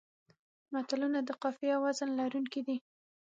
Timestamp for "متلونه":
0.73-1.19